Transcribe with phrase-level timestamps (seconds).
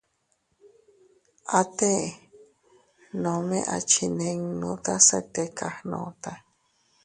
[1.59, 1.75] At
[3.23, 6.31] nome a chinninuta se tika gnuta.